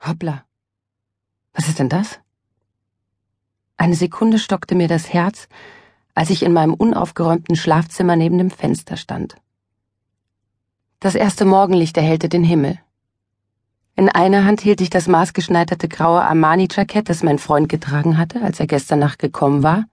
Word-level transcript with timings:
Hoppla. 0.00 0.44
Was 1.54 1.68
ist 1.68 1.78
denn 1.78 1.88
das? 1.88 2.20
Eine 3.76 3.94
Sekunde 3.94 4.38
stockte 4.38 4.74
mir 4.74 4.88
das 4.88 5.12
Herz, 5.12 5.48
als 6.14 6.30
ich 6.30 6.42
in 6.42 6.52
meinem 6.52 6.74
unaufgeräumten 6.74 7.56
Schlafzimmer 7.56 8.16
neben 8.16 8.38
dem 8.38 8.50
Fenster 8.50 8.96
stand. 8.96 9.36
Das 11.00 11.14
erste 11.14 11.44
Morgenlicht 11.44 11.96
erhellte 11.96 12.28
den 12.28 12.42
Himmel. 12.42 12.78
In 13.94 14.08
einer 14.08 14.44
Hand 14.44 14.60
hielt 14.60 14.80
ich 14.80 14.90
das 14.90 15.08
maßgeschneiderte 15.08 15.88
graue 15.88 16.22
Armani-Jackett, 16.22 17.08
das 17.08 17.22
mein 17.22 17.38
Freund 17.38 17.68
getragen 17.68 18.18
hatte, 18.18 18.42
als 18.42 18.60
er 18.60 18.66
gestern 18.66 19.00
Nacht 19.00 19.18
gekommen 19.18 19.62
war. 19.62 19.84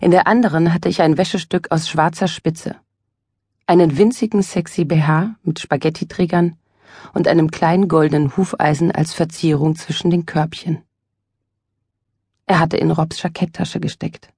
In 0.00 0.10
der 0.10 0.26
anderen 0.26 0.72
hatte 0.72 0.88
ich 0.88 1.02
ein 1.02 1.18
Wäschestück 1.18 1.70
aus 1.70 1.88
schwarzer 1.88 2.28
Spitze, 2.28 2.76
einen 3.66 3.98
winzigen 3.98 4.42
sexy 4.42 4.84
BH 4.84 5.36
mit 5.42 5.60
Spaghettiträgern 5.60 6.56
und 7.12 7.28
einem 7.28 7.50
kleinen 7.50 7.88
goldenen 7.88 8.36
Hufeisen 8.36 8.90
als 8.90 9.12
Verzierung 9.12 9.76
zwischen 9.76 10.10
den 10.10 10.26
Körbchen. 10.26 10.82
Er 12.46 12.58
hatte 12.58 12.76
in 12.76 12.90
Robs 12.90 13.22
Jacketttasche 13.22 13.80
gesteckt. 13.80 14.32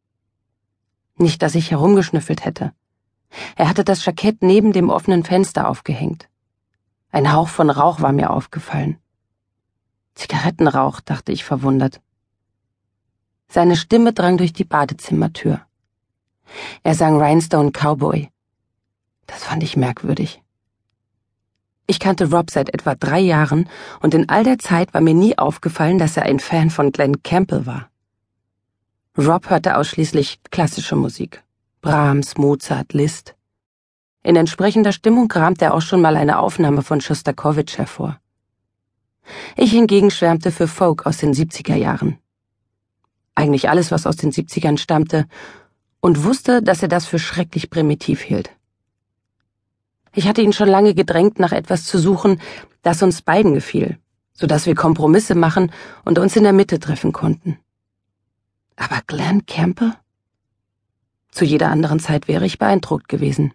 Nicht, 1.16 1.42
dass 1.42 1.54
ich 1.54 1.70
herumgeschnüffelt 1.70 2.44
hätte. 2.44 2.72
Er 3.56 3.68
hatte 3.68 3.84
das 3.84 4.04
Jackett 4.04 4.42
neben 4.42 4.72
dem 4.72 4.90
offenen 4.90 5.24
Fenster 5.24 5.68
aufgehängt. 5.68 6.28
Ein 7.10 7.32
Hauch 7.32 7.48
von 7.48 7.70
Rauch 7.70 8.00
war 8.00 8.12
mir 8.12 8.30
aufgefallen. 8.30 8.98
Zigarettenrauch, 10.14 11.00
dachte 11.00 11.32
ich 11.32 11.44
verwundert. 11.44 12.00
Seine 13.48 13.76
Stimme 13.76 14.12
drang 14.12 14.36
durch 14.36 14.52
die 14.52 14.64
Badezimmertür. 14.64 15.60
Er 16.82 16.94
sang 16.94 17.20
Rhinestone 17.20 17.70
Cowboy. 17.70 18.30
Das 19.26 19.44
fand 19.44 19.62
ich 19.62 19.76
merkwürdig. 19.76 20.41
Ich 21.92 22.00
kannte 22.00 22.30
Rob 22.30 22.50
seit 22.50 22.72
etwa 22.72 22.94
drei 22.94 23.20
Jahren 23.20 23.68
und 24.00 24.14
in 24.14 24.26
all 24.30 24.44
der 24.44 24.58
Zeit 24.58 24.94
war 24.94 25.02
mir 25.02 25.12
nie 25.12 25.36
aufgefallen, 25.36 25.98
dass 25.98 26.16
er 26.16 26.22
ein 26.22 26.40
Fan 26.40 26.70
von 26.70 26.90
Glenn 26.90 27.22
Campbell 27.22 27.66
war. 27.66 27.90
Rob 29.18 29.50
hörte 29.50 29.76
ausschließlich 29.76 30.40
klassische 30.50 30.96
Musik. 30.96 31.42
Brahms, 31.82 32.38
Mozart, 32.38 32.94
Liszt. 32.94 33.34
In 34.22 34.36
entsprechender 34.36 34.92
Stimmung 34.92 35.28
kramte 35.28 35.66
er 35.66 35.74
auch 35.74 35.82
schon 35.82 36.00
mal 36.00 36.16
eine 36.16 36.38
Aufnahme 36.38 36.80
von 36.80 37.02
Schostakowitsch 37.02 37.76
hervor. 37.76 38.18
Ich 39.58 39.72
hingegen 39.72 40.10
schwärmte 40.10 40.50
für 40.50 40.68
Folk 40.68 41.04
aus 41.04 41.18
den 41.18 41.34
70er 41.34 41.76
Jahren. 41.76 42.16
Eigentlich 43.34 43.68
alles, 43.68 43.90
was 43.90 44.06
aus 44.06 44.16
den 44.16 44.32
70ern 44.32 44.78
stammte, 44.78 45.26
und 46.00 46.24
wusste, 46.24 46.62
dass 46.62 46.80
er 46.80 46.88
das 46.88 47.04
für 47.04 47.18
schrecklich 47.18 47.68
primitiv 47.68 48.22
hielt. 48.22 48.50
Ich 50.14 50.28
hatte 50.28 50.42
ihn 50.42 50.52
schon 50.52 50.68
lange 50.68 50.94
gedrängt, 50.94 51.38
nach 51.38 51.52
etwas 51.52 51.84
zu 51.84 51.98
suchen, 51.98 52.40
das 52.82 53.02
uns 53.02 53.22
beiden 53.22 53.54
gefiel, 53.54 53.98
so 54.34 54.46
dass 54.46 54.66
wir 54.66 54.74
Kompromisse 54.74 55.34
machen 55.34 55.72
und 56.04 56.18
uns 56.18 56.36
in 56.36 56.42
der 56.42 56.52
Mitte 56.52 56.78
treffen 56.78 57.12
konnten. 57.12 57.58
Aber 58.76 59.00
Glenn 59.06 59.46
Campbell? 59.46 59.94
Zu 61.30 61.44
jeder 61.46 61.70
anderen 61.70 61.98
Zeit 61.98 62.28
wäre 62.28 62.44
ich 62.44 62.58
beeindruckt 62.58 63.08
gewesen. 63.08 63.54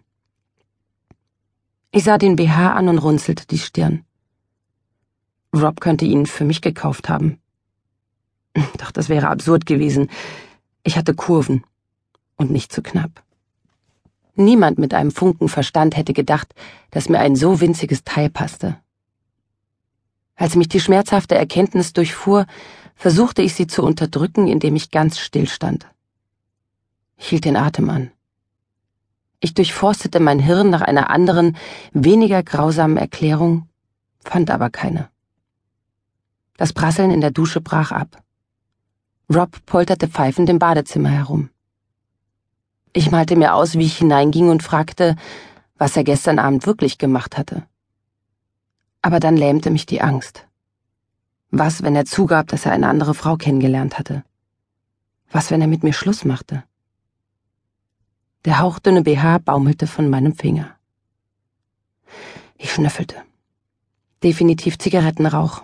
Ich 1.92 2.04
sah 2.04 2.18
den 2.18 2.36
BH 2.36 2.74
an 2.74 2.88
und 2.88 2.98
runzelte 2.98 3.46
die 3.46 3.58
Stirn. 3.58 4.04
Rob 5.54 5.80
könnte 5.80 6.04
ihn 6.04 6.26
für 6.26 6.44
mich 6.44 6.60
gekauft 6.60 7.08
haben. 7.08 7.40
Doch 8.78 8.90
das 8.90 9.08
wäre 9.08 9.28
absurd 9.28 9.64
gewesen. 9.64 10.10
Ich 10.82 10.96
hatte 10.96 11.14
Kurven 11.14 11.64
und 12.36 12.50
nicht 12.50 12.72
zu 12.72 12.82
knapp. 12.82 13.22
Niemand 14.40 14.78
mit 14.78 14.94
einem 14.94 15.10
Funken 15.10 15.48
Verstand 15.48 15.96
hätte 15.96 16.12
gedacht, 16.12 16.54
dass 16.92 17.08
mir 17.08 17.18
ein 17.18 17.34
so 17.34 17.60
winziges 17.60 18.04
Teil 18.04 18.30
passte. 18.30 18.76
Als 20.36 20.54
mich 20.54 20.68
die 20.68 20.78
schmerzhafte 20.78 21.34
Erkenntnis 21.34 21.92
durchfuhr, 21.92 22.46
versuchte 22.94 23.42
ich 23.42 23.54
sie 23.54 23.66
zu 23.66 23.82
unterdrücken, 23.82 24.46
indem 24.46 24.76
ich 24.76 24.92
ganz 24.92 25.18
still 25.18 25.48
stand. 25.48 25.88
Ich 27.16 27.26
hielt 27.30 27.46
den 27.46 27.56
Atem 27.56 27.90
an. 27.90 28.12
Ich 29.40 29.54
durchforstete 29.54 30.20
mein 30.20 30.38
Hirn 30.38 30.70
nach 30.70 30.82
einer 30.82 31.10
anderen, 31.10 31.56
weniger 31.92 32.44
grausamen 32.44 32.96
Erklärung, 32.96 33.68
fand 34.20 34.52
aber 34.52 34.70
keine. 34.70 35.08
Das 36.56 36.72
Prasseln 36.72 37.10
in 37.10 37.20
der 37.20 37.32
Dusche 37.32 37.60
brach 37.60 37.90
ab. 37.90 38.22
Rob 39.34 39.50
polterte 39.66 40.06
pfeifend 40.06 40.48
im 40.48 40.60
Badezimmer 40.60 41.10
herum. 41.10 41.50
Ich 42.98 43.12
malte 43.12 43.36
mir 43.36 43.54
aus, 43.54 43.78
wie 43.78 43.84
ich 43.86 43.98
hineinging 43.98 44.48
und 44.48 44.64
fragte, 44.64 45.14
was 45.76 45.96
er 45.96 46.02
gestern 46.02 46.40
Abend 46.40 46.66
wirklich 46.66 46.98
gemacht 46.98 47.38
hatte. 47.38 47.64
Aber 49.02 49.20
dann 49.20 49.36
lähmte 49.36 49.70
mich 49.70 49.86
die 49.86 50.00
Angst. 50.00 50.48
Was, 51.52 51.84
wenn 51.84 51.94
er 51.94 52.06
zugab, 52.06 52.48
dass 52.48 52.66
er 52.66 52.72
eine 52.72 52.88
andere 52.88 53.14
Frau 53.14 53.36
kennengelernt 53.36 54.00
hatte? 54.00 54.24
Was, 55.30 55.52
wenn 55.52 55.60
er 55.60 55.68
mit 55.68 55.84
mir 55.84 55.92
Schluss 55.92 56.24
machte? 56.24 56.64
Der 58.44 58.58
hauchdünne 58.58 59.02
BH 59.02 59.38
baumelte 59.44 59.86
von 59.86 60.10
meinem 60.10 60.34
Finger. 60.34 60.74
Ich 62.56 62.72
schnüffelte. 62.72 63.14
Definitiv 64.24 64.76
Zigarettenrauch. 64.76 65.62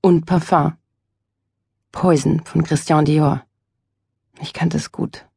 Und 0.00 0.24
Parfum. 0.24 0.78
Poison 1.92 2.42
von 2.46 2.64
Christian 2.64 3.04
Dior. 3.04 3.44
Ich 4.40 4.54
kannte 4.54 4.78
es 4.78 4.90
gut. 4.92 5.27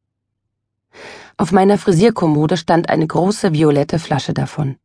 Auf 1.37 1.51
meiner 1.51 1.77
Frisierkommode 1.77 2.57
stand 2.57 2.89
eine 2.89 3.07
große 3.07 3.53
violette 3.53 3.99
Flasche 3.99 4.33
davon. 4.33 4.77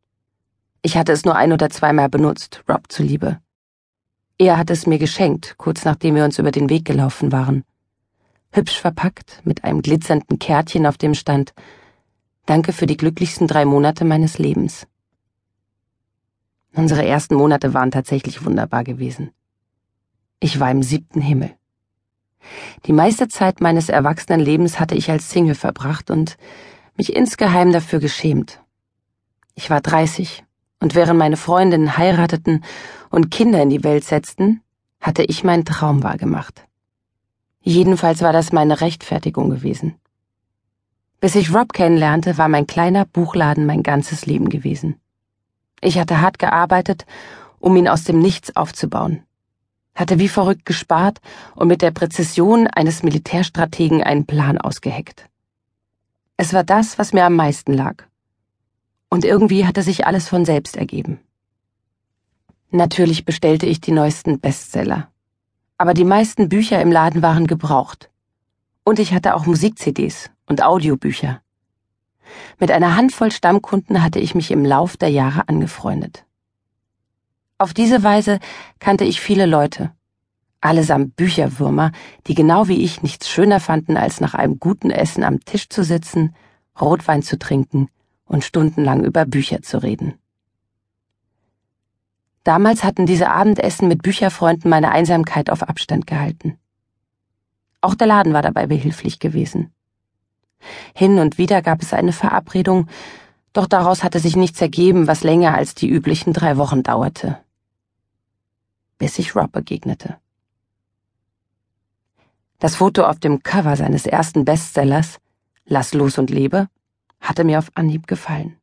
Ich 0.81 0.97
hatte 0.97 1.11
es 1.11 1.25
nur 1.25 1.35
ein 1.35 1.51
oder 1.51 1.69
zweimal 1.69 2.09
benutzt, 2.09 2.63
Rob 2.69 2.83
zuliebe. 2.89 3.39
Er 4.37 4.57
hatte 4.57 4.73
es 4.73 4.87
mir 4.87 4.99
geschenkt, 4.99 5.55
kurz 5.57 5.85
nachdem 5.85 6.15
wir 6.15 6.23
uns 6.23 6.39
über 6.39 6.51
den 6.51 6.69
Weg 6.69 6.85
gelaufen 6.85 7.31
waren 7.31 7.63
hübsch 8.51 8.79
verpackt, 8.79 9.41
mit 9.45 9.63
einem 9.63 9.81
glitzernden 9.81 10.39
Kärtchen, 10.39 10.85
auf 10.85 10.97
dem 10.97 11.13
stand 11.13 11.53
Danke 12.45 12.71
für 12.71 12.85
die 12.85 12.97
glücklichsten 12.97 13.47
drei 13.47 13.65
Monate 13.65 14.05
meines 14.05 14.37
Lebens. 14.37 14.87
Unsere 16.73 17.05
ersten 17.05 17.35
Monate 17.35 17.73
waren 17.73 17.91
tatsächlich 17.91 18.45
wunderbar 18.45 18.83
gewesen. 18.83 19.31
Ich 20.39 20.59
war 20.59 20.71
im 20.71 20.81
siebten 20.81 21.21
Himmel. 21.21 21.55
Die 22.85 22.93
meiste 22.93 23.27
Zeit 23.27 23.61
meines 23.61 23.89
Erwachsenenlebens 23.89 24.79
hatte 24.79 24.95
ich 24.95 25.09
als 25.09 25.29
Single 25.29 25.55
verbracht 25.55 26.11
und 26.11 26.37
mich 26.95 27.15
insgeheim 27.15 27.71
dafür 27.71 27.99
geschämt. 27.99 28.61
Ich 29.55 29.69
war 29.69 29.81
dreißig, 29.81 30.43
und 30.79 30.95
während 30.95 31.17
meine 31.19 31.37
Freundinnen 31.37 31.97
heirateten 31.97 32.63
und 33.09 33.31
Kinder 33.31 33.61
in 33.61 33.69
die 33.69 33.83
Welt 33.83 34.03
setzten, 34.03 34.61
hatte 35.01 35.23
ich 35.23 35.43
meinen 35.43 35.65
Traum 35.65 36.03
wahrgemacht. 36.03 36.65
Jedenfalls 37.61 38.21
war 38.21 38.33
das 38.33 38.51
meine 38.51 38.81
Rechtfertigung 38.81 39.49
gewesen. 39.49 39.95
Bis 41.19 41.35
ich 41.35 41.53
Rob 41.53 41.73
kennenlernte, 41.73 42.37
war 42.37 42.47
mein 42.47 42.67
kleiner 42.67 43.05
Buchladen 43.05 43.65
mein 43.65 43.83
ganzes 43.83 44.25
Leben 44.25 44.49
gewesen. 44.49 44.99
Ich 45.81 45.99
hatte 45.99 46.21
hart 46.21 46.39
gearbeitet, 46.39 47.05
um 47.59 47.75
ihn 47.75 47.87
aus 47.87 48.03
dem 48.03 48.19
Nichts 48.19 48.55
aufzubauen, 48.55 49.23
hatte 49.97 50.19
wie 50.19 50.29
verrückt 50.29 50.65
gespart 50.65 51.19
und 51.55 51.67
mit 51.67 51.81
der 51.81 51.91
Präzision 51.91 52.67
eines 52.67 53.03
Militärstrategen 53.03 54.01
einen 54.01 54.25
Plan 54.25 54.57
ausgeheckt. 54.57 55.27
Es 56.37 56.53
war 56.53 56.63
das, 56.63 56.97
was 56.97 57.11
mir 57.11 57.25
am 57.25 57.35
meisten 57.35 57.73
lag. 57.73 58.03
Und 59.09 59.25
irgendwie 59.25 59.65
hatte 59.65 59.81
sich 59.81 60.07
alles 60.07 60.29
von 60.29 60.45
selbst 60.45 60.77
ergeben. 60.77 61.19
Natürlich 62.69 63.25
bestellte 63.25 63.65
ich 63.65 63.81
die 63.81 63.91
neuesten 63.91 64.39
Bestseller 64.39 65.09
aber 65.77 65.93
die 65.93 66.05
meisten 66.05 66.49
Bücher 66.49 66.81
im 66.81 66.91
Laden 66.91 67.21
waren 67.21 67.47
gebraucht. 67.47 68.09
Und 68.83 68.99
ich 68.99 69.13
hatte 69.13 69.35
auch 69.35 69.45
Musik-CDs 69.45 70.29
und 70.47 70.63
Audiobücher. 70.63 71.41
Mit 72.59 72.71
einer 72.71 72.95
Handvoll 72.95 73.31
Stammkunden 73.31 74.01
hatte 74.03 74.19
ich 74.19 74.33
mich 74.33 74.51
im 74.51 74.65
Lauf 74.65 74.97
der 74.97 75.09
Jahre 75.09 75.47
angefreundet. 75.47 76.25
Auf 77.59 77.73
diese 77.73 78.03
Weise 78.03 78.39
kannte 78.79 79.03
ich 79.03 79.19
viele 79.19 79.47
Leute, 79.47 79.91
allesamt 80.61 81.15
Bücherwürmer, 81.15 81.91
die 82.27 82.35
genau 82.35 82.67
wie 82.67 82.83
ich 82.83 83.01
nichts 83.01 83.29
schöner 83.29 83.59
fanden, 83.59 83.97
als 83.97 84.21
nach 84.21 84.35
einem 84.35 84.59
guten 84.59 84.91
Essen 84.91 85.23
am 85.23 85.39
Tisch 85.39 85.67
zu 85.67 85.83
sitzen, 85.83 86.35
Rotwein 86.79 87.23
zu 87.23 87.39
trinken 87.39 87.89
und 88.25 88.43
stundenlang 88.43 89.03
über 89.03 89.25
Bücher 89.25 89.63
zu 89.63 89.81
reden. 89.81 90.13
Damals 92.43 92.83
hatten 92.83 93.07
diese 93.07 93.29
Abendessen 93.29 93.87
mit 93.87 94.03
Bücherfreunden 94.03 94.69
meine 94.69 94.91
Einsamkeit 94.91 95.49
auf 95.49 95.63
Abstand 95.63 96.05
gehalten. 96.05 96.59
Auch 97.81 97.95
der 97.95 98.07
Laden 98.07 98.33
war 98.33 98.43
dabei 98.43 98.67
behilflich 98.67 99.17
gewesen. 99.17 99.73
Hin 100.93 101.17
und 101.17 101.39
wieder 101.39 101.63
gab 101.63 101.81
es 101.81 101.91
eine 101.91 102.13
Verabredung, 102.13 102.87
doch 103.51 103.65
daraus 103.65 104.03
hatte 104.03 104.19
sich 104.19 104.35
nichts 104.35 104.61
ergeben, 104.61 105.07
was 105.07 105.23
länger 105.23 105.55
als 105.55 105.73
die 105.73 105.89
üblichen 105.89 106.33
drei 106.33 106.57
Wochen 106.57 106.83
dauerte. 106.83 107.39
Bis 108.97 109.19
ich 109.19 109.35
Rob 109.35 109.51
begegnete. 109.51 110.17
Das 112.59 112.75
Foto 112.75 113.03
auf 113.03 113.19
dem 113.19 113.43
Cover 113.43 113.75
seines 113.75 114.05
ersten 114.05 114.45
Bestsellers, 114.45 115.19
Lass 115.69 115.93
los 115.93 116.17
und 116.17 116.29
lebe, 116.29 116.69
hatte 117.19 117.43
mir 117.43 117.59
auf 117.59 117.71
Anhieb 117.75 118.07
gefallen. 118.07 118.57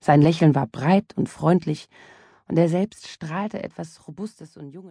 Sein 0.00 0.22
Lächeln 0.22 0.54
war 0.54 0.66
breit 0.66 1.12
und 1.16 1.28
freundlich 1.28 1.88
und 2.48 2.58
er 2.58 2.68
selbst 2.68 3.08
strahlte 3.08 3.62
etwas 3.62 4.08
Robustes 4.08 4.56
und 4.56 4.70
Junges. 4.70 4.80